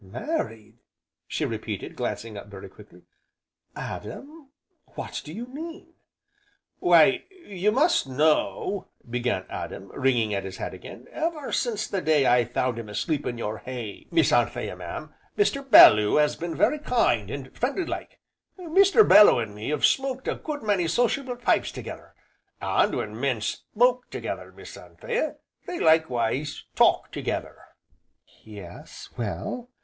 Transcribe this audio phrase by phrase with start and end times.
[0.03, 0.79] "Married!"
[1.27, 3.03] she repeated, glancing up very quickly,
[3.75, 4.49] "Adam
[4.95, 5.93] what do you mean?"
[6.79, 12.25] "Why you must know," began Adam, wringing at his hat again, "ever since the day
[12.25, 15.61] I found him asleep in your hay, Miss Anthea, mam, Mr.
[15.69, 18.17] Belloo has been very kind, and friendly like.
[18.57, 19.07] Mr.
[19.07, 22.15] Belloo an' me 'ave smoked a good many sociable pipes together,
[22.59, 25.35] an' when men smoke together, Miss Anthea,
[25.67, 27.55] they likewise talk together."
[28.43, 29.09] "Yes?
[29.15, 29.69] Well?"